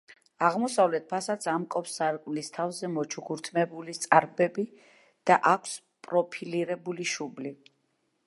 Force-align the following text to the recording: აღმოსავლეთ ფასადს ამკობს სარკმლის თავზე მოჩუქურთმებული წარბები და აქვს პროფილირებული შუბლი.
აღმოსავლეთ 0.45 1.03
ფასადს 1.09 1.49
ამკობს 1.51 1.97
სარკმლის 1.99 2.47
თავზე 2.55 2.89
მოჩუქურთმებული 2.93 3.95
წარბები 4.05 4.65
და 5.31 5.39
აქვს 5.53 5.75
პროფილირებული 6.09 7.07
შუბლი. 7.13 7.53